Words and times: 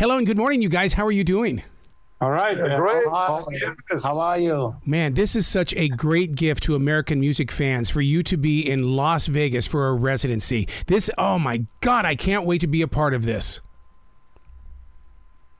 Hello 0.00 0.16
and 0.16 0.26
good 0.26 0.38
morning, 0.38 0.62
you 0.62 0.70
guys. 0.70 0.94
How 0.94 1.04
are 1.04 1.12
you 1.12 1.24
doing? 1.24 1.62
All 2.22 2.30
right, 2.30 2.56
Yeah, 2.56 2.78
great. 2.78 3.04
How, 3.04 3.44
how 4.02 4.18
are 4.18 4.38
you? 4.38 4.74
Man, 4.86 5.12
this 5.12 5.36
is 5.36 5.46
such 5.46 5.74
a 5.74 5.88
great 5.88 6.34
gift 6.34 6.62
to 6.62 6.74
American 6.74 7.20
music 7.20 7.50
fans 7.50 7.90
for 7.90 8.00
you 8.00 8.22
to 8.22 8.38
be 8.38 8.66
in 8.66 8.96
Las 8.96 9.26
Vegas 9.26 9.66
for 9.66 9.88
a 9.88 9.92
residency. 9.92 10.66
This, 10.86 11.10
oh 11.18 11.38
my 11.38 11.66
God, 11.82 12.06
I 12.06 12.14
can't 12.14 12.46
wait 12.46 12.62
to 12.62 12.66
be 12.66 12.80
a 12.80 12.88
part 12.88 13.12
of 13.12 13.26
this. 13.26 13.60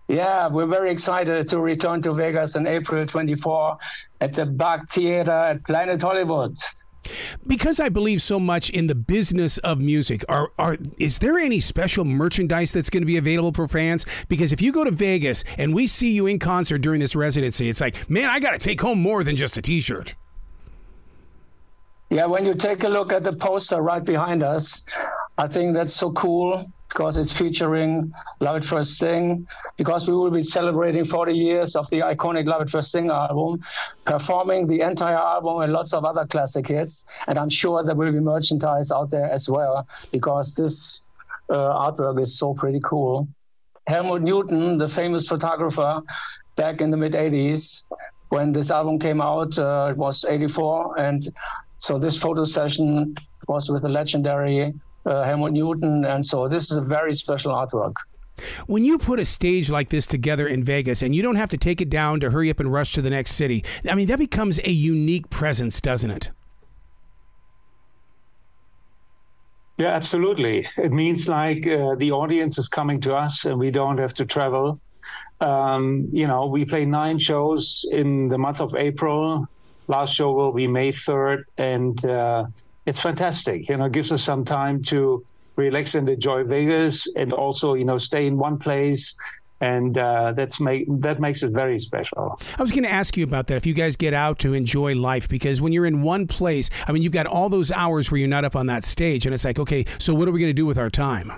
Yeah, 0.09 0.49
we're 0.49 0.65
very 0.65 0.91
excited 0.91 1.47
to 1.47 1.59
return 1.59 2.01
to 2.01 2.15
Vegas 2.15 2.57
in 2.57 2.67
April 2.67 3.05
24 3.05 3.77
at 4.23 4.33
the 4.33 4.47
Bakkt 4.47 4.89
Theater 4.89 5.31
at 5.33 5.65
Planet 5.65 6.01
Hollywood. 6.01 6.57
Because 7.47 7.81
I 7.81 7.89
believe 7.89 8.23
so 8.23 8.39
much 8.39 8.71
in 8.71 8.87
the 8.87 8.95
business 8.95 9.59
of 9.59 9.81
music, 9.81 10.25
are, 10.29 10.53
are 10.59 10.79
is 10.99 11.19
there 11.19 11.39
any 11.39 11.61
special 11.61 12.05
merchandise 12.05 12.73
that's 12.73 12.91
going 12.91 13.03
to 13.03 13.07
be 13.07 13.17
available 13.17 13.53
for 13.53 13.67
fans? 13.67 14.07
Because 14.29 14.53
if 14.53 14.61
you 14.61 14.73
go 14.73 14.85
to 14.85 14.91
Vegas 14.91 15.45
and 15.59 15.75
we 15.75 15.87
see 15.87 16.13
you 16.13 16.27
in 16.27 16.39
concert 16.39 16.79
during 16.79 17.01
this 17.01 17.17
residency, 17.17 17.69
it's 17.69 17.81
like, 17.81 18.09
man, 18.11 18.29
I 18.29 18.41
got 18.41 18.53
to 18.53 18.59
take 18.59 18.81
home 18.81 19.01
more 19.01 19.25
than 19.25 19.37
just 19.37 19.57
a 19.57 19.63
T-shirt. 19.63 20.15
Yeah, 22.11 22.27
when 22.27 22.45
you 22.45 22.55
take 22.55 22.83
a 22.85 22.89
look 22.89 23.13
at 23.13 23.23
the 23.23 23.33
poster 23.33 23.81
right 23.81 24.05
behind 24.05 24.43
us, 24.43 24.85
I 25.39 25.47
think 25.47 25.75
that's 25.75 25.95
so 25.95 26.11
cool 26.13 26.65
because 26.91 27.17
it's 27.17 27.33
featuring 27.33 28.13
Love 28.41 28.57
at 28.57 28.65
First 28.65 28.95
Sting, 28.95 29.47
because 29.77 30.09
we 30.09 30.15
will 30.15 30.31
be 30.31 30.43
celebrating 30.43 31.05
40 31.05 31.33
years 31.33 31.77
of 31.77 31.89
the 31.91 32.01
iconic 32.01 32.47
Love 32.47 32.63
at 32.63 32.71
First 32.71 32.89
Sting 32.89 33.11
album, 33.11 33.61
performing 34.05 34.67
the 34.67 34.81
entire 34.81 35.17
album 35.17 35.63
and 35.63 35.73
lots 35.73 35.95
of 35.95 36.05
other 36.05 36.27
classic 36.27 36.67
hits. 36.67 37.09
And 37.29 37.39
I'm 37.39 37.49
sure 37.49 37.83
there 37.85 37.95
will 37.95 38.13
be 38.13 38.21
merchandise 38.21 38.91
out 38.91 39.11
there 39.11 39.31
as 39.31 39.49
well, 39.49 39.87
because 40.11 40.55
this 40.55 41.07
uh, 41.49 41.55
artwork 41.55 42.21
is 42.21 42.37
so 42.37 42.55
pretty 42.55 42.81
cool. 42.85 43.29
Helmut 43.87 44.23
Newton, 44.23 44.77
the 44.77 44.89
famous 44.89 45.27
photographer, 45.27 46.03
back 46.57 46.81
in 46.81 46.91
the 46.91 46.97
mid 46.97 47.13
80s, 47.13 47.89
when 48.31 48.53
this 48.53 48.71
album 48.71 48.99
came 48.99 49.21
out, 49.21 49.59
uh, 49.59 49.89
it 49.91 49.97
was 49.97 50.25
84. 50.29 50.99
And 50.99 51.23
so 51.79 51.99
this 51.99 52.17
photo 52.17 52.45
session 52.45 53.17
was 53.49 53.71
with 53.71 53.83
the 53.83 53.89
legendary 53.89 54.73
uh, 55.07 55.23
Helmut 55.25 55.53
Newton. 55.53 56.05
And 56.05 56.25
so 56.25 56.49
this 56.49 56.71
is 56.71 56.77
a 56.77 56.83
very 56.83 57.13
special 57.13 57.53
artwork. 57.53 57.95
When 58.67 58.85
you 58.85 58.99
put 58.99 59.19
a 59.19 59.25
stage 59.25 59.71
like 59.71 59.91
this 59.91 60.07
together 60.07 60.47
in 60.47 60.65
Vegas 60.65 61.03
and 61.03 61.15
you 61.15 61.23
don't 61.23 61.37
have 61.37 61.51
to 61.51 61.59
take 61.59 61.81
it 61.81 61.91
down 61.91 62.21
to 62.21 62.31
hurry 62.31 62.51
up 62.51 62.61
and 62.61 62.73
rush 62.73 62.93
to 62.95 63.03
the 63.03 63.11
next 63.11 63.33
city, 63.33 63.65
I 63.89 63.95
mean, 63.95 64.07
that 64.09 64.19
becomes 64.19 64.59
a 64.61 64.71
unique 64.71 65.29
presence, 65.31 65.81
doesn't 65.81 66.11
it? 66.11 66.31
Yeah, 69.81 69.95
absolutely. 69.95 70.69
It 70.77 70.93
means 70.93 71.27
like 71.27 71.67
uh, 71.67 71.95
the 71.95 72.13
audience 72.13 72.59
is 72.59 72.69
coming 72.69 73.01
to 73.01 73.15
us 73.15 73.47
and 73.47 73.59
we 73.59 73.71
don't 73.71 73.97
have 73.97 74.13
to 74.15 74.27
travel. 74.27 74.79
Um, 75.41 76.09
you 76.13 76.27
know, 76.27 76.47
we 76.47 76.67
play 76.67 76.85
nine 76.85 77.19
shows 77.19 77.87
in 77.91 78.29
the 78.29 78.37
month 78.37 78.61
of 78.61 78.75
April. 78.75 79.49
Last 79.89 80.15
show 80.15 80.33
will 80.33 80.53
be 80.53 80.67
May 80.67 80.93
3rd. 80.93 81.45
And 81.57 82.05
uh, 82.05 82.45
it's 82.91 83.01
fantastic. 83.01 83.69
You 83.69 83.77
know, 83.77 83.85
it 83.85 83.93
gives 83.93 84.11
us 84.11 84.23
some 84.23 84.45
time 84.45 84.83
to 84.85 85.25
relax 85.55 85.95
and 85.95 86.09
enjoy 86.09 86.43
Vegas 86.43 87.07
and 87.15 87.33
also, 87.33 87.75
you 87.75 87.85
know, 87.85 87.99
stay 87.99 88.27
in 88.27 88.37
one 88.37 88.59
place 88.59 89.15
and 89.61 89.97
uh, 89.97 90.33
that's 90.33 90.59
make 90.59 90.87
that 90.89 91.21
makes 91.21 91.43
it 91.45 91.53
very 91.53 91.79
special. 91.79 92.41
I 92.59 92.63
was 92.63 92.73
going 92.73 92.83
to 92.83 92.91
ask 92.91 93.17
you 93.17 93.23
about 93.23 93.47
that. 93.47 93.57
If 93.57 93.67
you 93.67 93.75
guys 93.75 93.97
get 93.97 94.13
out 94.13 94.41
to 94.41 94.55
enjoy 94.55 94.95
life, 94.97 95.29
because 95.29 95.61
when 95.61 95.73
you're 95.73 95.87
in 95.87 96.03
one 96.03 96.27
place, 96.27 96.69
I 96.89 96.93
mean, 96.93 97.03
you've 97.03 97.13
got 97.13 97.27
all 97.27 97.49
those 97.49 97.71
hours 97.71 98.11
where 98.11 98.19
you're 98.19 98.29
not 98.29 98.45
up 98.45 98.57
on 98.57 98.67
that 98.67 98.85
stage, 98.85 99.25
and 99.27 99.35
it's 99.35 99.45
like, 99.45 99.59
okay, 99.59 99.85
so 99.99 100.15
what 100.15 100.27
are 100.29 100.33
we 100.33 100.41
going 100.41 100.51
to 100.51 100.55
do 100.55 100.67
with 100.67 100.79
our 100.79 100.91
time? 100.91 101.31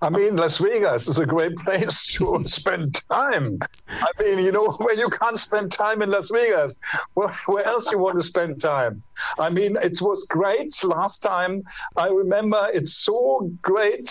I 0.00 0.10
mean, 0.10 0.36
Las 0.36 0.58
Vegas 0.58 1.08
is 1.08 1.18
a 1.18 1.26
great 1.26 1.56
place 1.64 2.12
to 2.12 2.42
spend 2.44 3.02
time. 3.10 3.58
I 3.88 4.22
mean, 4.22 4.38
you 4.44 4.52
know, 4.52 4.70
when 4.80 4.98
you 4.98 5.08
can't 5.08 5.38
spend 5.38 5.72
time 5.72 6.02
in 6.02 6.10
Las 6.10 6.30
Vegas, 6.30 6.78
well, 7.14 7.34
where 7.46 7.66
else 7.66 7.90
you 7.90 7.98
want 7.98 8.18
to 8.18 8.24
spend 8.24 8.60
time? 8.60 9.02
I 9.38 9.50
mean, 9.50 9.76
it 9.82 10.00
was 10.00 10.24
great 10.24 10.72
last 10.84 11.20
time. 11.20 11.62
I 11.96 12.08
remember 12.08 12.68
it's 12.72 12.94
so 12.94 13.50
great. 13.62 14.10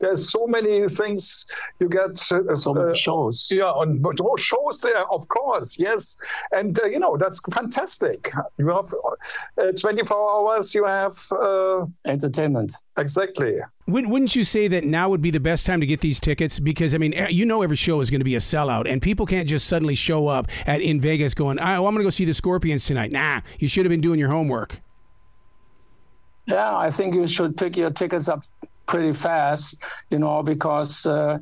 There's 0.00 0.30
so 0.30 0.46
many 0.46 0.88
things 0.88 1.46
you 1.80 1.88
get. 1.88 2.20
Uh, 2.30 2.52
So 2.54 2.74
many 2.74 2.96
shows. 2.96 3.48
Yeah, 3.50 3.70
on 3.70 4.02
oh, 4.04 4.36
shows 4.36 4.80
there, 4.80 5.04
of 5.12 5.28
course, 5.28 5.78
yes, 5.78 6.16
and 6.52 6.78
uh, 6.78 6.86
you 6.86 6.98
know 6.98 7.16
that's 7.16 7.40
fantastic. 7.52 8.32
You 8.58 8.68
have 8.68 8.92
uh, 9.58 9.72
24 9.72 10.16
hours. 10.16 10.74
You 10.74 10.84
have 10.84 11.16
uh, 11.32 11.86
Entertainment. 12.06 12.72
exactly. 12.96 13.58
Wouldn't 13.88 14.12
wouldn't 14.12 14.36
you 14.36 14.44
say 14.44 14.68
that 14.68 14.84
now 14.84 15.08
would 15.08 15.22
be 15.22 15.30
the 15.30 15.40
best 15.40 15.64
time 15.64 15.80
to 15.80 15.86
get 15.86 16.00
these 16.00 16.20
tickets? 16.20 16.58
Because 16.58 16.94
I 16.94 16.98
mean, 16.98 17.14
eh, 17.14 17.28
you 17.28 17.46
know, 17.46 17.62
every 17.62 17.76
show 17.76 18.00
is 18.00 18.10
going 18.10 18.20
to 18.20 18.24
be 18.24 18.34
a 18.34 18.38
sellout, 18.38 18.90
and 18.90 19.00
people 19.00 19.17
can't 19.26 19.48
just 19.48 19.66
suddenly 19.66 19.94
show 19.94 20.28
up 20.28 20.48
at 20.66 20.80
in 20.80 21.00
Vegas 21.00 21.34
going, 21.34 21.58
"Oh, 21.58 21.86
I'm 21.86 21.94
going 21.94 21.98
to 21.98 22.04
go 22.04 22.10
see 22.10 22.24
the 22.24 22.34
Scorpions 22.34 22.84
tonight." 22.84 23.12
Nah, 23.12 23.40
you 23.58 23.68
should 23.68 23.84
have 23.84 23.90
been 23.90 24.00
doing 24.00 24.18
your 24.18 24.30
homework. 24.30 24.80
Yeah, 26.46 26.76
I 26.76 26.90
think 26.90 27.14
you 27.14 27.26
should 27.26 27.56
pick 27.56 27.76
your 27.76 27.90
tickets 27.90 28.28
up 28.28 28.42
pretty 28.86 29.12
fast, 29.12 29.84
you 30.10 30.18
know, 30.18 30.42
because, 30.42 31.04
uh, 31.04 31.38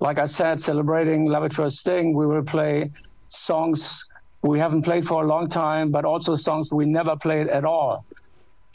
like 0.00 0.18
I 0.18 0.24
said, 0.24 0.60
celebrating 0.60 1.26
Love 1.26 1.44
at 1.44 1.52
First 1.52 1.78
Sting, 1.80 2.14
we 2.14 2.26
will 2.26 2.42
play 2.42 2.90
songs 3.28 4.10
we 4.44 4.58
haven't 4.58 4.82
played 4.82 5.06
for 5.06 5.22
a 5.22 5.26
long 5.26 5.46
time, 5.46 5.90
but 5.90 6.04
also 6.04 6.34
songs 6.34 6.70
we 6.70 6.84
never 6.84 7.16
played 7.16 7.48
at 7.48 7.64
all. 7.64 8.04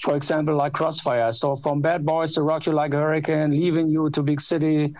For 0.01 0.15
example, 0.15 0.55
like 0.55 0.73
Crossfire. 0.73 1.31
So 1.33 1.55
from 1.55 1.81
Bad 1.81 2.05
Boys 2.05 2.33
to 2.33 2.41
Rock 2.41 2.65
You 2.65 2.73
Like 2.73 2.93
a 2.93 2.97
Hurricane, 2.97 3.51
Leaving 3.51 3.89
You 3.89 4.09
to 4.11 4.23
Big 4.23 4.39
City, 4.39 4.93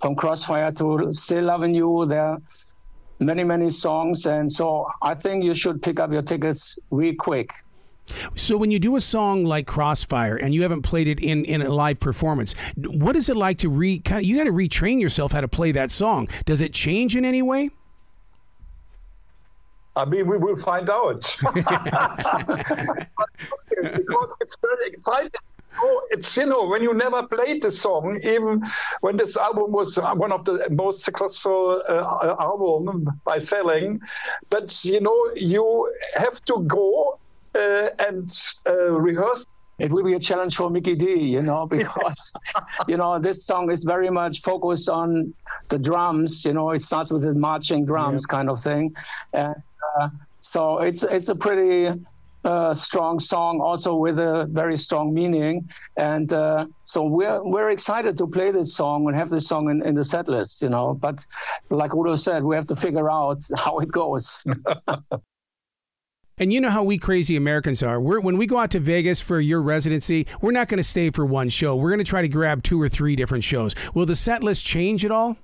from 0.00 0.14
Crossfire 0.14 0.72
to 0.72 1.12
Still 1.12 1.44
Loving 1.44 1.74
You, 1.74 2.04
there 2.06 2.24
are 2.24 2.42
many, 3.18 3.44
many 3.44 3.70
songs. 3.70 4.26
And 4.26 4.50
so 4.50 4.86
I 5.00 5.14
think 5.14 5.44
you 5.44 5.54
should 5.54 5.80
pick 5.80 6.00
up 6.00 6.12
your 6.12 6.22
tickets 6.22 6.78
real 6.90 7.14
quick. 7.18 7.50
So 8.34 8.56
when 8.56 8.70
you 8.70 8.78
do 8.78 8.96
a 8.96 9.00
song 9.00 9.44
like 9.44 9.66
Crossfire 9.66 10.36
and 10.36 10.54
you 10.54 10.62
haven't 10.62 10.82
played 10.82 11.06
it 11.06 11.20
in, 11.20 11.44
in 11.44 11.62
a 11.62 11.68
live 11.68 12.00
performance, 12.00 12.54
what 12.76 13.16
is 13.16 13.28
it 13.28 13.36
like 13.36 13.58
to 13.58 13.68
re 13.68 14.00
kind 14.00 14.18
of 14.22 14.24
you 14.24 14.36
got 14.36 14.44
to 14.44 14.52
retrain 14.52 15.00
yourself 15.00 15.32
how 15.32 15.40
to 15.40 15.48
play 15.48 15.72
that 15.72 15.90
song? 15.90 16.28
Does 16.44 16.60
it 16.60 16.74
change 16.74 17.16
in 17.16 17.24
any 17.24 17.42
way? 17.42 17.70
I 19.94 20.04
mean, 20.04 20.26
we 20.26 20.38
will 20.38 20.56
find 20.56 20.88
out. 20.88 21.36
because 23.82 24.36
it's 24.40 24.56
very 24.62 24.88
exciting. 24.88 25.30
Oh, 25.78 26.06
it's 26.10 26.36
you 26.36 26.44
know 26.44 26.66
when 26.66 26.82
you 26.82 26.92
never 26.92 27.22
played 27.26 27.62
the 27.62 27.70
song, 27.70 28.20
even 28.22 28.62
when 29.00 29.16
this 29.16 29.36
album 29.36 29.72
was 29.72 29.96
one 29.96 30.30
of 30.30 30.44
the 30.44 30.68
most 30.70 31.02
successful 31.02 31.82
uh, 31.88 32.36
album 32.38 33.08
by 33.24 33.38
selling, 33.38 34.00
but 34.50 34.84
you 34.84 35.00
know 35.00 35.30
you 35.34 35.90
have 36.14 36.44
to 36.44 36.62
go 36.66 37.18
uh, 37.54 37.88
and 37.98 38.30
uh, 38.68 38.92
rehearse 38.92 39.46
it 39.78 39.90
will 39.90 40.04
be 40.04 40.12
a 40.14 40.20
challenge 40.20 40.54
for 40.54 40.70
Mickey 40.70 40.94
Dee, 40.94 41.20
you 41.20 41.42
know, 41.42 41.66
because, 41.70 42.32
you 42.86 42.96
know, 42.96 43.18
this 43.18 43.44
song 43.44 43.70
is 43.70 43.82
very 43.82 44.10
much 44.10 44.40
focused 44.42 44.88
on 44.88 45.34
the 45.70 45.78
drums. 45.78 46.44
You 46.44 46.52
know, 46.52 46.70
it 46.70 46.82
starts 46.82 47.10
with 47.10 47.22
the 47.22 47.34
marching 47.34 47.84
drums 47.84 48.24
kind 48.24 48.48
of 48.48 48.60
thing. 48.60 48.94
And 49.32 49.56
so 50.40 50.78
it's, 50.78 51.02
it's 51.02 51.28
a 51.28 51.34
pretty 51.34 51.90
uh, 52.44 52.74
strong 52.74 53.18
song, 53.18 53.60
also 53.60 53.94
with 53.94 54.18
a 54.18 54.46
very 54.50 54.76
strong 54.76 55.14
meaning. 55.14 55.68
And 55.96 56.32
uh, 56.32 56.66
so 56.84 57.04
we're, 57.04 57.42
we're 57.42 57.70
excited 57.70 58.16
to 58.18 58.26
play 58.26 58.50
this 58.50 58.74
song 58.74 59.06
and 59.06 59.16
have 59.16 59.28
this 59.28 59.46
song 59.46 59.70
in, 59.70 59.84
in 59.86 59.94
the 59.94 60.04
set 60.04 60.28
list, 60.28 60.62
you 60.62 60.68
know. 60.68 60.94
But 60.94 61.24
like 61.70 61.94
Udo 61.94 62.16
said, 62.16 62.42
we 62.42 62.56
have 62.56 62.66
to 62.66 62.76
figure 62.76 63.10
out 63.10 63.42
how 63.56 63.78
it 63.78 63.90
goes. 63.90 64.44
And 66.38 66.52
you 66.52 66.60
know 66.60 66.70
how 66.70 66.82
we 66.82 66.98
crazy 66.98 67.36
Americans 67.36 67.82
are. 67.84 68.00
We're, 68.00 68.18
when 68.18 68.36
we 68.36 68.46
go 68.46 68.58
out 68.58 68.70
to 68.72 68.80
Vegas 68.80 69.20
for 69.20 69.38
your 69.38 69.62
residency, 69.62 70.26
we're 70.40 70.50
not 70.50 70.66
going 70.66 70.78
to 70.78 70.82
stay 70.82 71.10
for 71.10 71.24
one 71.24 71.48
show. 71.50 71.76
We're 71.76 71.90
going 71.90 71.98
to 71.98 72.04
try 72.04 72.22
to 72.22 72.28
grab 72.28 72.64
two 72.64 72.80
or 72.80 72.88
three 72.88 73.14
different 73.14 73.44
shows. 73.44 73.76
Will 73.94 74.06
the 74.06 74.16
set 74.16 74.42
list 74.42 74.64
change 74.64 75.04
at 75.04 75.12
all? 75.12 75.36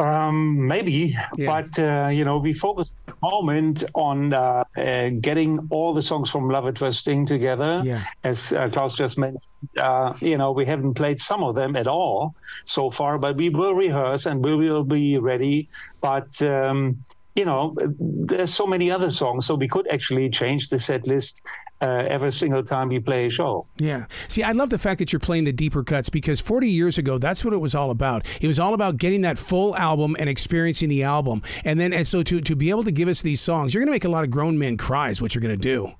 Um, 0.00 0.66
maybe, 0.66 1.14
Yeah. 1.36 1.46
but 1.46 1.78
uh, 1.78 2.08
you 2.08 2.24
know, 2.24 2.38
we 2.38 2.52
focus 2.54 2.94
at 3.06 3.14
the 3.14 3.18
moment 3.30 3.84
on 3.94 4.32
uh, 4.32 4.64
uh, 4.76 5.10
getting 5.20 5.68
all 5.70 5.92
the 5.92 6.00
songs 6.00 6.30
from 6.30 6.48
Love 6.48 6.66
at 6.66 6.78
First 6.78 7.00
Sting 7.00 7.26
together. 7.26 7.82
Yeah. 7.84 8.02
As 8.24 8.52
uh, 8.52 8.70
Klaus 8.70 8.96
just 8.96 9.18
mentioned, 9.18 9.42
uh, 9.76 10.14
you 10.20 10.38
know, 10.38 10.52
we 10.52 10.64
haven't 10.64 10.94
played 10.94 11.20
some 11.20 11.44
of 11.44 11.54
them 11.54 11.76
at 11.76 11.86
all 11.86 12.34
so 12.64 12.88
far, 12.90 13.18
but 13.18 13.36
we 13.36 13.50
will 13.50 13.74
rehearse 13.74 14.24
and 14.24 14.42
we 14.42 14.54
will 14.56 14.84
be 14.84 15.18
ready. 15.18 15.68
But 16.00 16.40
um, 16.40 17.04
you 17.36 17.44
know, 17.44 17.76
there's 17.98 18.52
so 18.52 18.66
many 18.66 18.90
other 18.90 19.10
songs, 19.10 19.46
so 19.46 19.54
we 19.54 19.68
could 19.68 19.86
actually 19.88 20.28
change 20.30 20.68
the 20.68 20.80
set 20.80 21.06
list 21.06 21.42
uh, 21.80 22.04
every 22.08 22.32
single 22.32 22.62
time 22.62 22.88
we 22.88 22.98
play 22.98 23.26
a 23.26 23.30
show. 23.30 23.66
Yeah. 23.78 24.06
See, 24.28 24.42
I 24.42 24.52
love 24.52 24.70
the 24.70 24.78
fact 24.78 24.98
that 24.98 25.12
you're 25.12 25.20
playing 25.20 25.44
the 25.44 25.52
deeper 25.52 25.82
cuts 25.82 26.10
because 26.10 26.40
40 26.40 26.68
years 26.68 26.98
ago, 26.98 27.18
that's 27.18 27.44
what 27.44 27.54
it 27.54 27.58
was 27.58 27.74
all 27.74 27.90
about. 27.90 28.26
It 28.40 28.46
was 28.46 28.58
all 28.58 28.74
about 28.74 28.96
getting 28.96 29.22
that 29.22 29.38
full 29.38 29.76
album 29.76 30.16
and 30.18 30.28
experiencing 30.28 30.88
the 30.88 31.04
album. 31.04 31.42
And 31.64 31.78
then, 31.78 31.92
and 31.92 32.06
so 32.06 32.22
to, 32.24 32.40
to 32.40 32.56
be 32.56 32.70
able 32.70 32.84
to 32.84 32.92
give 32.92 33.08
us 33.08 33.22
these 33.22 33.40
songs, 33.40 33.72
you're 33.72 33.80
going 33.80 33.88
to 33.88 33.94
make 33.94 34.04
a 34.04 34.10
lot 34.10 34.24
of 34.24 34.30
grown 34.30 34.58
men 34.58 34.76
cry, 34.76 35.10
is 35.10 35.22
what 35.22 35.34
you're 35.34 35.42
going 35.42 35.58
to 35.58 35.62
do. 35.62 35.92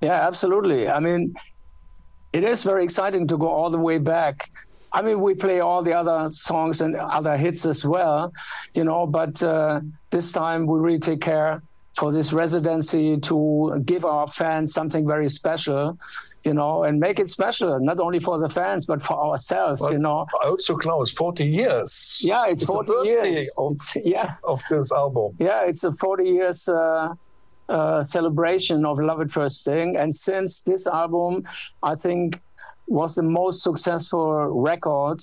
Yeah, 0.00 0.26
absolutely. 0.26 0.88
I 0.88 1.00
mean, 1.00 1.34
it 2.32 2.44
is 2.44 2.62
very 2.62 2.84
exciting 2.84 3.26
to 3.28 3.36
go 3.36 3.48
all 3.48 3.68
the 3.68 3.78
way 3.78 3.98
back. 3.98 4.48
I 4.92 5.02
mean, 5.02 5.20
we 5.20 5.34
play 5.34 5.60
all 5.60 5.82
the 5.82 5.92
other 5.92 6.28
songs 6.28 6.80
and 6.80 6.96
other 6.96 7.36
hits 7.36 7.66
as 7.66 7.84
well, 7.84 8.32
you 8.74 8.84
know, 8.84 9.06
but 9.06 9.42
uh, 9.42 9.80
this 10.10 10.32
time 10.32 10.66
we 10.66 10.78
really 10.78 10.98
take 10.98 11.20
care 11.20 11.62
for 11.98 12.12
this 12.12 12.32
residency 12.32 13.18
to 13.18 13.82
give 13.84 14.04
our 14.04 14.26
fans 14.26 14.72
something 14.72 15.06
very 15.06 15.28
special, 15.28 15.98
you 16.44 16.54
know, 16.54 16.84
and 16.84 17.00
make 17.00 17.18
it 17.18 17.28
special, 17.28 17.80
not 17.80 17.98
only 17.98 18.20
for 18.20 18.38
the 18.38 18.48
fans, 18.48 18.86
but 18.86 19.02
for 19.02 19.14
ourselves, 19.14 19.80
well, 19.80 19.92
you 19.92 19.98
know. 19.98 20.26
Also, 20.44 20.76
Klaus, 20.76 21.10
40 21.10 21.44
years. 21.44 22.20
Yeah, 22.22 22.46
it's, 22.46 22.62
it's 22.62 22.70
40 22.70 22.92
years. 23.04 23.54
Of, 23.58 23.76
yeah. 24.04 24.34
of 24.44 24.62
this 24.70 24.92
album. 24.92 25.34
Yeah, 25.38 25.64
it's 25.64 25.82
a 25.84 25.92
40 25.92 26.24
years. 26.24 26.68
Uh, 26.68 27.14
uh, 27.68 28.02
celebration 28.02 28.86
of 28.86 28.98
Love 28.98 29.20
at 29.20 29.30
First 29.30 29.60
Sting. 29.60 29.94
And 29.94 30.14
since 30.14 30.62
this 30.62 30.86
album, 30.86 31.44
I 31.82 31.94
think 31.96 32.38
was 32.88 33.14
the 33.14 33.22
most 33.22 33.62
successful 33.62 34.46
record 34.46 35.20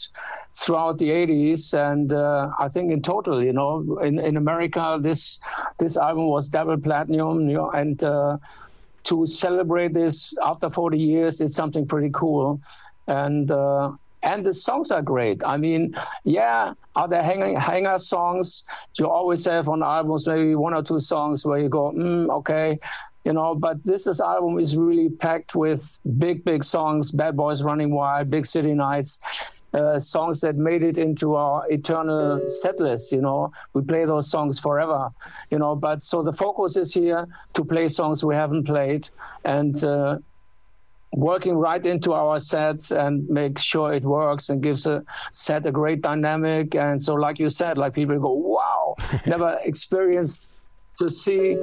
throughout 0.56 0.98
the 0.98 1.10
80s 1.10 1.74
and 1.74 2.14
uh, 2.14 2.48
i 2.60 2.68
think 2.68 2.92
in 2.92 3.02
total 3.02 3.44
you 3.44 3.54
know 3.54 4.00
in, 4.04 4.20
in 4.20 4.38
america 4.38 5.00
this 5.02 5.42
this 5.80 5.98
album 5.98 6.28
was 6.28 6.48
double 6.48 6.78
platinum 6.78 7.50
you 7.50 7.58
know, 7.58 7.72
and 7.72 8.04
uh, 8.04 8.38
to 9.06 9.26
celebrate 9.26 9.94
this 9.94 10.36
after 10.44 10.70
40 10.70 10.98
years 10.98 11.40
is 11.40 11.56
something 11.56 11.88
pretty 11.88 12.10
cool. 12.12 12.60
And 13.08 13.50
uh, 13.52 13.92
and 14.26 14.44
the 14.44 14.54
songs 14.54 14.92
are 14.92 15.02
great. 15.02 15.42
I 15.46 15.56
mean, 15.56 15.94
yeah, 16.24 16.74
are 16.96 17.08
there 17.08 17.24
hanger, 17.24 17.58
hanger 17.58 17.98
songs? 18.00 18.66
You 19.00 19.08
always 19.08 19.46
have 19.46 19.70
on 19.70 19.84
albums 19.84 20.28
maybe 20.28 20.56
one 20.56 20.74
or 20.74 20.84
two 20.84 21.00
songs 21.00 21.46
where 21.46 21.60
you 21.60 21.70
go, 21.70 21.92
mm, 21.92 22.30
okay, 22.40 22.78
you 23.26 23.34
know 23.34 23.56
but 23.56 23.84
this 23.84 24.08
is 24.08 24.22
album 24.22 24.60
is 24.60 24.78
really 24.78 25.10
packed 25.10 25.56
with 25.56 26.00
big 26.18 26.46
big 26.46 26.64
songs 26.64 27.12
bad 27.12 27.36
boys 27.36 27.64
running 27.64 27.92
wild 27.94 28.30
big 28.30 28.46
city 28.46 28.74
nights 28.74 29.64
uh, 29.74 30.00
songs 30.00 30.40
that 30.42 30.56
made 30.56 30.84
it 30.84 30.98
into 30.98 31.36
our 31.36 31.66
eternal 31.70 32.40
set 32.46 32.80
list 32.80 33.12
you 33.12 33.20
know 33.20 33.50
we 33.74 33.82
play 33.82 34.06
those 34.06 34.30
songs 34.30 34.60
forever 34.60 35.10
you 35.50 35.58
know 35.58 35.76
but 35.76 36.02
so 36.04 36.22
the 36.22 36.32
focus 36.32 36.78
is 36.78 36.94
here 36.94 37.26
to 37.54 37.66
play 37.66 37.88
songs 37.88 38.24
we 38.24 38.36
haven't 38.36 38.64
played 38.64 39.10
and 39.44 39.84
uh, 39.84 40.18
working 41.16 41.56
right 41.56 41.86
into 41.86 42.12
our 42.14 42.38
set 42.40 42.92
and 42.92 43.28
make 43.30 43.58
sure 43.58 43.94
it 43.94 44.04
works 44.04 44.50
and 44.50 44.62
gives 44.62 44.86
a 44.86 45.02
set 45.32 45.66
a 45.66 45.72
great 45.72 46.02
dynamic. 46.02 46.76
And 46.76 47.02
so 47.02 47.16
like 47.16 47.40
you 47.40 47.48
said 47.48 47.78
like 47.78 47.94
people 47.94 48.20
go 48.20 48.34
wow. 48.34 48.96
Never 49.26 49.58
experienced 49.64 50.52
to 50.98 51.10
see 51.10 51.56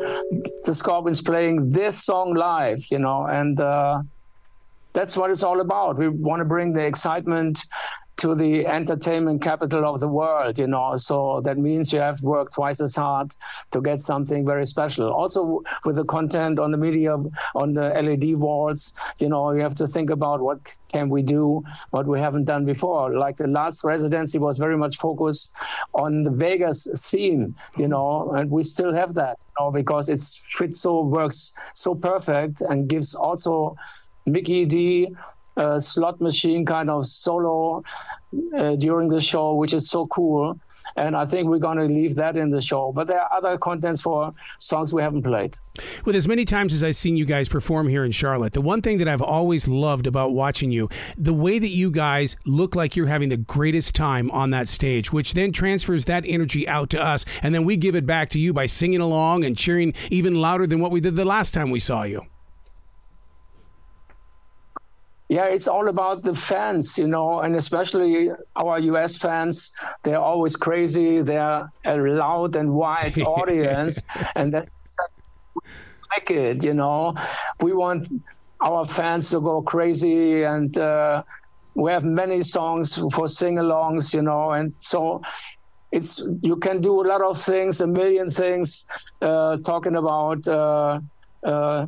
the 0.64 0.74
Scorpions 0.74 1.20
playing 1.20 1.68
this 1.70 2.02
song 2.02 2.34
live, 2.34 2.80
you 2.90 2.98
know, 2.98 3.26
and 3.26 3.60
uh, 3.60 4.02
that's 4.92 5.16
what 5.16 5.30
it's 5.30 5.42
all 5.42 5.60
about. 5.60 5.98
We 5.98 6.08
want 6.08 6.40
to 6.40 6.44
bring 6.44 6.72
the 6.72 6.84
excitement 6.84 7.62
to 8.18 8.34
the 8.34 8.66
entertainment 8.66 9.42
capital 9.42 9.84
of 9.84 10.00
the 10.00 10.08
world, 10.08 10.58
you 10.58 10.66
know. 10.66 10.96
So 10.96 11.40
that 11.44 11.58
means 11.58 11.92
you 11.92 12.00
have 12.00 12.22
worked 12.22 12.54
twice 12.54 12.80
as 12.80 12.94
hard 12.94 13.32
to 13.70 13.80
get 13.80 14.00
something 14.00 14.44
very 14.46 14.66
special. 14.66 15.12
Also, 15.12 15.62
with 15.84 15.96
the 15.96 16.04
content 16.04 16.58
on 16.58 16.70
the 16.70 16.78
media, 16.78 17.16
on 17.54 17.74
the 17.74 17.88
LED 17.90 18.36
walls, 18.36 18.94
you 19.20 19.28
know, 19.28 19.52
you 19.52 19.60
have 19.60 19.74
to 19.76 19.86
think 19.86 20.10
about 20.10 20.40
what 20.40 20.76
can 20.92 21.08
we 21.08 21.22
do, 21.22 21.62
what 21.90 22.06
we 22.06 22.20
haven't 22.20 22.44
done 22.44 22.64
before. 22.64 23.16
Like 23.16 23.36
the 23.36 23.48
last 23.48 23.84
residency 23.84 24.38
was 24.38 24.58
very 24.58 24.76
much 24.76 24.96
focused 24.96 25.56
on 25.94 26.22
the 26.22 26.30
Vegas 26.30 27.10
theme, 27.10 27.54
you 27.76 27.88
know, 27.88 28.30
and 28.32 28.50
we 28.50 28.62
still 28.62 28.92
have 28.92 29.14
that, 29.14 29.38
you 29.40 29.64
know, 29.64 29.70
because 29.70 30.08
it 30.08 30.20
fits 30.56 30.80
so 30.80 31.02
works 31.02 31.52
so 31.74 31.94
perfect 31.94 32.60
and 32.60 32.88
gives 32.88 33.14
also 33.14 33.76
Mickey 34.26 34.64
Dee 34.64 35.08
uh, 35.56 35.78
slot 35.78 36.20
machine 36.20 36.64
kind 36.64 36.90
of 36.90 37.04
solo 37.06 37.82
uh, 38.56 38.74
during 38.76 39.08
the 39.08 39.20
show, 39.20 39.54
which 39.54 39.74
is 39.74 39.88
so 39.88 40.06
cool. 40.06 40.58
And 40.96 41.16
I 41.16 41.24
think 41.24 41.48
we're 41.48 41.58
going 41.58 41.78
to 41.78 41.84
leave 41.84 42.14
that 42.16 42.36
in 42.36 42.50
the 42.50 42.60
show. 42.60 42.92
But 42.92 43.06
there 43.06 43.20
are 43.20 43.32
other 43.32 43.58
contents 43.58 44.00
for 44.00 44.32
songs 44.58 44.92
we 44.92 45.02
haven't 45.02 45.22
played. 45.22 45.56
With 46.04 46.16
as 46.16 46.28
many 46.28 46.44
times 46.44 46.72
as 46.72 46.82
I've 46.84 46.96
seen 46.96 47.16
you 47.16 47.24
guys 47.24 47.48
perform 47.48 47.88
here 47.88 48.04
in 48.04 48.12
Charlotte, 48.12 48.52
the 48.52 48.60
one 48.60 48.82
thing 48.82 48.98
that 48.98 49.08
I've 49.08 49.22
always 49.22 49.68
loved 49.68 50.06
about 50.06 50.32
watching 50.32 50.70
you, 50.70 50.88
the 51.16 51.34
way 51.34 51.58
that 51.58 51.68
you 51.68 51.90
guys 51.90 52.36
look 52.44 52.74
like 52.74 52.96
you're 52.96 53.06
having 53.06 53.28
the 53.28 53.36
greatest 53.36 53.94
time 53.94 54.30
on 54.30 54.50
that 54.50 54.68
stage, 54.68 55.12
which 55.12 55.34
then 55.34 55.52
transfers 55.52 56.04
that 56.06 56.24
energy 56.26 56.66
out 56.68 56.90
to 56.90 57.02
us. 57.02 57.24
And 57.42 57.54
then 57.54 57.64
we 57.64 57.76
give 57.76 57.94
it 57.94 58.06
back 58.06 58.30
to 58.30 58.38
you 58.38 58.52
by 58.52 58.66
singing 58.66 59.00
along 59.00 59.44
and 59.44 59.56
cheering 59.56 59.94
even 60.10 60.40
louder 60.40 60.66
than 60.66 60.80
what 60.80 60.90
we 60.90 61.00
did 61.00 61.16
the 61.16 61.24
last 61.24 61.54
time 61.54 61.70
we 61.70 61.78
saw 61.78 62.02
you 62.02 62.26
yeah, 65.32 65.46
it's 65.46 65.66
all 65.66 65.88
about 65.88 66.22
the 66.22 66.34
fans, 66.34 66.98
you 66.98 67.06
know, 67.06 67.40
and 67.40 67.56
especially 67.56 68.28
our 68.54 68.78
US 68.92 69.16
fans. 69.16 69.72
They're 70.02 70.20
always 70.20 70.56
crazy. 70.56 71.22
They're 71.22 71.72
a 71.86 71.96
loud 71.96 72.54
and 72.54 72.74
wide 72.74 73.18
audience, 73.38 74.02
and 74.36 74.52
that's 74.52 74.74
like 76.10 76.30
it, 76.30 76.62
you 76.62 76.74
know. 76.74 77.14
We 77.62 77.72
want 77.72 78.08
our 78.60 78.84
fans 78.84 79.30
to 79.30 79.40
go 79.40 79.62
crazy, 79.62 80.42
and 80.42 80.76
uh, 80.76 81.22
we 81.74 81.90
have 81.90 82.04
many 82.04 82.42
songs 82.42 82.86
for 83.14 83.26
sing-alongs, 83.26 84.12
you 84.12 84.20
know, 84.20 84.50
and 84.52 84.74
so 84.76 85.22
it's 85.92 86.12
you 86.42 86.56
can 86.56 86.82
do 86.82 87.00
a 87.00 87.06
lot 87.12 87.22
of 87.22 87.40
things, 87.40 87.80
a 87.80 87.86
million 87.86 88.28
things, 88.28 88.84
uh, 89.22 89.56
talking 89.64 89.96
about. 89.96 90.46
Uh, 90.46 91.00
uh 91.42 91.86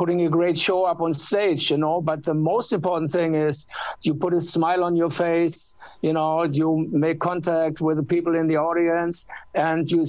putting 0.00 0.24
a 0.24 0.30
great 0.30 0.56
show 0.56 0.84
up 0.86 1.02
on 1.02 1.12
stage, 1.12 1.70
you 1.70 1.76
know. 1.76 2.00
But 2.00 2.24
the 2.24 2.32
most 2.32 2.72
important 2.72 3.10
thing 3.10 3.34
is 3.34 3.68
you 4.00 4.14
put 4.14 4.32
a 4.32 4.40
smile 4.40 4.82
on 4.82 4.96
your 4.96 5.10
face, 5.10 5.98
you 6.00 6.14
know, 6.14 6.44
you 6.44 6.88
make 6.90 7.20
contact 7.20 7.82
with 7.82 7.98
the 7.98 8.02
people 8.02 8.34
in 8.34 8.46
the 8.46 8.56
audience 8.56 9.26
and 9.54 9.90
you 9.90 10.06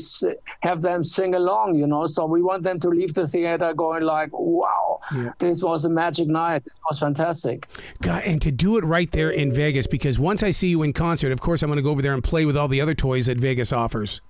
have 0.61 0.81
them 0.81 1.03
sing 1.03 1.35
along, 1.35 1.75
you 1.75 1.87
know. 1.87 2.05
So 2.05 2.25
we 2.25 2.41
want 2.41 2.63
them 2.63 2.79
to 2.79 2.87
leave 2.87 3.13
the 3.13 3.27
theater 3.27 3.73
going 3.73 4.03
like, 4.03 4.29
wow, 4.31 5.01
yeah. 5.13 5.33
this 5.39 5.61
was 5.61 5.83
a 5.83 5.89
magic 5.89 6.29
night. 6.29 6.63
It 6.65 6.71
was 6.89 6.97
fantastic. 6.97 7.67
God, 8.01 8.23
and 8.23 8.41
to 8.43 8.51
do 8.51 8.77
it 8.77 8.85
right 8.85 9.11
there 9.11 9.31
in 9.31 9.51
Vegas, 9.51 9.87
because 9.87 10.17
once 10.17 10.41
I 10.41 10.51
see 10.51 10.69
you 10.69 10.83
in 10.83 10.93
concert, 10.93 11.33
of 11.33 11.41
course, 11.41 11.63
I'm 11.63 11.67
going 11.67 11.83
to 11.83 11.83
go 11.83 11.89
over 11.89 12.01
there 12.01 12.13
and 12.13 12.23
play 12.23 12.45
with 12.45 12.55
all 12.55 12.69
the 12.69 12.79
other 12.79 12.95
toys 12.95 13.25
that 13.25 13.37
Vegas 13.37 13.73
offers. 13.73 14.21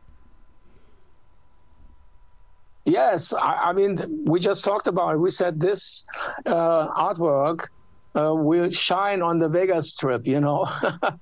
Yes, 2.85 3.33
I, 3.33 3.69
I, 3.69 3.73
mean, 3.73 3.97
we 4.25 4.39
just 4.39 4.65
talked 4.65 4.87
about 4.87 5.13
it. 5.13 5.17
We 5.17 5.29
said 5.29 5.59
this 5.59 6.05
uh, 6.45 6.87
artwork 6.89 7.67
uh, 8.15 8.33
will 8.33 8.69
shine 8.69 9.21
on 9.21 9.37
the 9.37 9.47
Vegas 9.47 9.93
Strip, 9.93 10.25
you 10.25 10.39
know, 10.39 10.67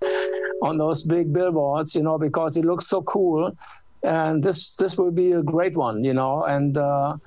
on 0.63 0.77
those 0.77 1.03
big 1.03 1.33
billboards, 1.33 1.95
you 1.95 2.03
know, 2.03 2.17
because 2.17 2.57
it 2.57 2.65
looks 2.65 2.87
so 2.87 3.01
cool. 3.03 3.55
And 4.03 4.41
this 4.41 4.77
this 4.77 4.97
will 4.97 5.11
be 5.11 5.33
a 5.33 5.43
great 5.43 5.75
one, 5.75 6.05
you 6.05 6.13
know. 6.13 6.45
And 6.45 6.77
uh, 6.77 7.17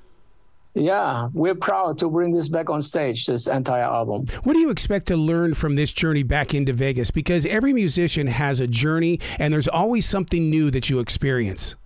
yeah, 0.75 1.29
we're 1.35 1.55
proud 1.55 1.99
to 1.99 2.09
bring 2.09 2.33
this 2.33 2.49
back 2.49 2.71
on 2.71 2.81
stage, 2.81 3.27
this 3.27 3.47
entire 3.47 3.83
album. 3.83 4.27
What 4.45 4.55
do 4.55 4.59
you 4.59 4.71
expect 4.71 5.07
to 5.09 5.17
learn 5.17 5.53
from 5.53 5.77
this 5.77 5.93
journey 5.93 6.23
back 6.23 6.55
into 6.55 6.73
Vegas? 6.73 7.11
Because 7.11 7.45
every 7.45 7.75
musician 7.75 8.27
has 8.27 8.61
a 8.61 8.67
journey, 8.67 9.21
and 9.39 9.53
there's 9.53 9.69
always 9.69 10.09
something 10.09 10.49
new 10.49 10.71
that 10.71 10.89
you 10.89 10.99
experience. 10.99 11.77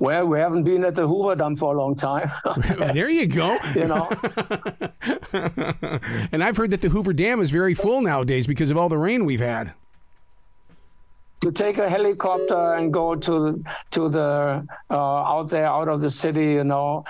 Well, 0.00 0.26
we 0.26 0.38
haven't 0.38 0.62
been 0.62 0.84
at 0.84 0.94
the 0.94 1.08
Hoover 1.08 1.34
Dam 1.34 1.56
for 1.56 1.74
a 1.74 1.78
long 1.78 1.94
time. 1.94 2.30
there 2.78 3.10
you 3.10 3.26
go. 3.26 3.58
you 3.74 3.86
know. 3.86 4.08
and 6.32 6.44
I've 6.44 6.56
heard 6.56 6.70
that 6.70 6.80
the 6.80 6.88
Hoover 6.88 7.12
Dam 7.12 7.40
is 7.40 7.50
very 7.50 7.74
full 7.74 8.00
nowadays 8.00 8.46
because 8.46 8.70
of 8.70 8.76
all 8.76 8.88
the 8.88 8.98
rain 8.98 9.24
we've 9.24 9.40
had. 9.40 9.72
To 11.40 11.52
take 11.52 11.78
a 11.78 11.88
helicopter 11.88 12.74
and 12.74 12.92
go 12.92 13.14
to 13.14 13.40
the, 13.40 13.64
to 13.92 14.08
the 14.08 14.66
uh, 14.90 14.94
out 14.94 15.50
there 15.50 15.66
out 15.66 15.88
of 15.88 16.00
the 16.00 16.10
city, 16.10 16.52
you 16.52 16.64
know, 16.64 17.04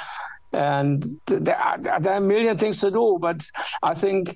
and 0.52 1.04
there 1.26 1.57
are, 1.57 1.78
there 1.78 2.12
are 2.12 2.18
a 2.18 2.21
million 2.21 2.57
things 2.57 2.80
to 2.80 2.90
do, 2.90 3.18
but 3.21 3.42
I 3.83 3.95
think 3.95 4.30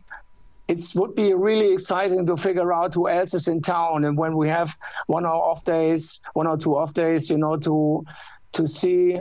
it 0.68 0.82
would 0.94 1.14
be 1.14 1.34
really 1.34 1.72
exciting 1.72 2.24
to 2.26 2.36
figure 2.36 2.72
out 2.72 2.94
who 2.94 3.08
else 3.08 3.34
is 3.34 3.48
in 3.48 3.60
town 3.60 4.04
and 4.04 4.16
when 4.16 4.36
we 4.36 4.48
have 4.48 4.74
one 5.06 5.26
or 5.26 5.34
off 5.34 5.64
days 5.64 6.20
one 6.34 6.46
or 6.46 6.56
two 6.56 6.76
off 6.76 6.94
days 6.94 7.28
you 7.28 7.36
know 7.36 7.56
to 7.56 8.04
to 8.52 8.66
see 8.66 9.20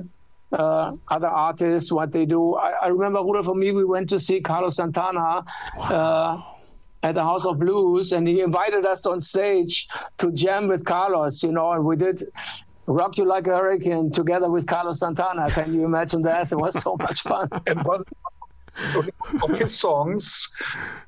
uh, 0.52 0.94
other 1.08 1.28
artists, 1.28 1.92
what 1.92 2.12
they 2.12 2.26
do. 2.26 2.56
I, 2.56 2.72
I, 2.84 2.88
remember, 2.88 3.20
Rudolf, 3.20 3.46
for 3.46 3.56
me, 3.56 3.72
we 3.72 3.86
went 3.86 4.10
to 4.10 4.20
see 4.20 4.42
Carlos 4.42 4.76
Santana 4.76 5.44
wow. 5.78 5.86
uh, 5.86 7.08
at 7.08 7.16
the 7.16 7.24
House 7.24 7.46
of 7.46 7.60
Blues, 7.60 8.12
and 8.12 8.28
he 8.28 8.42
invited 8.42 8.86
us 8.86 9.06
on 9.06 9.20
stage 9.20 9.88
to 10.18 10.32
jam 10.32 10.68
with 10.68 10.86
Carlos, 10.86 11.42
you 11.42 11.52
know, 11.52 11.72
and 11.72 11.86
we 11.86 11.96
did 11.96 12.22
Rock 12.88 13.18
You 13.18 13.26
Like 13.26 13.48
a 13.48 13.58
Hurricane 13.58 14.12
together 14.12 14.50
with 14.50 14.68
Carlos 14.68 15.00
Santana. 15.00 15.50
Can 15.52 15.74
you 15.74 15.86
imagine 15.86 16.22
that? 16.24 16.52
It 16.52 16.58
was 16.58 16.80
so 16.80 16.96
much 17.00 17.22
fun. 17.22 17.48
and 17.68 17.82
one 17.84 18.04
of 19.44 19.58
his 19.58 19.78
songs 19.78 20.48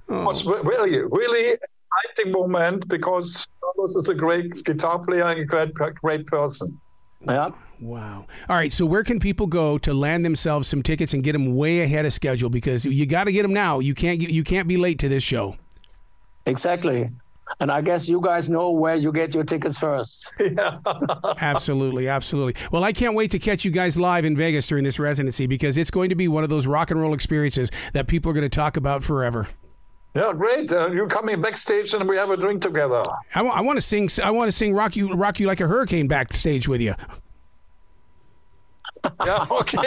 oh. 0.09 0.23
was 0.23 0.45
really, 0.45 0.99
really 0.99 1.57
exciting 1.57 2.31
moment 2.31 2.87
because 2.87 3.47
Carlos 3.61 3.95
is 3.95 4.09
a 4.09 4.15
great 4.15 4.63
guitar 4.63 4.99
player 4.99 5.25
and 5.25 5.41
a 5.41 5.45
great, 5.45 5.73
great 5.73 6.25
person. 6.27 6.79
Yeah. 7.21 7.51
Wow. 7.83 8.27
All 8.47 8.55
right. 8.55 8.71
So 8.71 8.85
where 8.85 9.03
can 9.03 9.19
people 9.19 9.45
go 9.45 9.77
to 9.79 9.93
land 9.93 10.23
themselves 10.23 10.69
some 10.69 10.81
tickets 10.81 11.13
and 11.13 11.21
get 11.21 11.33
them 11.33 11.53
way 11.53 11.81
ahead 11.81 12.05
of 12.05 12.13
schedule? 12.13 12.49
Because 12.49 12.85
you 12.85 13.05
got 13.05 13.25
to 13.25 13.33
get 13.33 13.41
them 13.41 13.51
now. 13.51 13.79
You 13.79 13.93
can't 13.93 14.21
you 14.21 14.43
can't 14.43 14.69
be 14.69 14.77
late 14.77 14.99
to 14.99 15.09
this 15.09 15.21
show. 15.21 15.57
Exactly. 16.45 17.09
And 17.59 17.69
I 17.69 17.81
guess 17.81 18.07
you 18.07 18.21
guys 18.21 18.49
know 18.49 18.71
where 18.71 18.95
you 18.95 19.11
get 19.11 19.35
your 19.35 19.43
tickets 19.43 19.77
first. 19.77 20.33
absolutely, 21.41 22.07
absolutely. 22.07 22.55
Well, 22.71 22.85
I 22.85 22.93
can't 22.93 23.15
wait 23.15 23.31
to 23.31 23.39
catch 23.39 23.65
you 23.65 23.71
guys 23.71 23.97
live 23.97 24.23
in 24.23 24.37
Vegas 24.37 24.65
during 24.65 24.85
this 24.85 24.97
residency 24.97 25.45
because 25.45 25.77
it's 25.77 25.91
going 25.91 26.07
to 26.07 26.15
be 26.15 26.29
one 26.29 26.45
of 26.45 26.49
those 26.49 26.65
rock 26.65 26.89
and 26.89 27.01
roll 27.01 27.13
experiences 27.13 27.69
that 27.91 28.07
people 28.07 28.31
are 28.31 28.33
going 28.33 28.49
to 28.49 28.55
talk 28.55 28.77
about 28.77 29.03
forever. 29.03 29.49
Yeah, 30.15 30.31
great. 30.31 30.71
Uh, 30.71 30.89
you're 30.91 31.07
coming 31.09 31.41
backstage 31.41 31.93
and 31.93 32.07
we 32.07 32.15
have 32.15 32.29
a 32.29 32.37
drink 32.37 32.61
together. 32.61 33.03
I, 33.35 33.39
w- 33.39 33.53
I 33.53 33.61
want 33.61 33.77
to 33.77 33.81
sing. 33.81 34.09
I 34.23 34.31
want 34.31 34.47
to 34.47 34.51
sing 34.51 34.73
"Rock 34.73 34.95
You, 34.95 35.13
Rock 35.13 35.39
You 35.39 35.47
Like 35.47 35.59
a 35.59 35.67
Hurricane" 35.67 36.07
backstage 36.07 36.67
with 36.67 36.81
you. 36.81 36.93
yeah, 39.25 39.45
okay. 39.49 39.77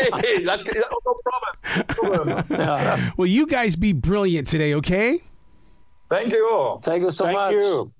that, 0.44 0.88
oh, 0.90 1.00
no 1.06 1.14
problem. 1.24 1.84
No 1.88 2.24
problem. 2.24 2.44
Yeah. 2.60 3.10
Well, 3.16 3.26
you 3.28 3.46
guys 3.46 3.76
be 3.76 3.92
brilliant 3.92 4.48
today, 4.48 4.74
okay? 4.74 5.22
Thank 6.08 6.32
you. 6.32 6.48
All. 6.50 6.80
Thank 6.80 7.02
you 7.02 7.10
so 7.10 7.24
Thank 7.24 7.36
much. 7.36 7.52
you. 7.52 7.92